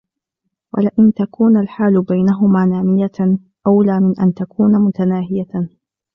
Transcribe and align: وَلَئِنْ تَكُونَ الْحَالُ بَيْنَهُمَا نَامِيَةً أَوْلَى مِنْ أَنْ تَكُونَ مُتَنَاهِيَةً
وَلَئِنْ 0.73 1.13
تَكُونَ 1.13 1.57
الْحَالُ 1.57 2.01
بَيْنَهُمَا 2.01 2.65
نَامِيَةً 2.65 3.37
أَوْلَى 3.67 3.99
مِنْ 3.99 4.19
أَنْ 4.19 4.33
تَكُونَ 4.33 4.81
مُتَنَاهِيَةً 4.87 5.69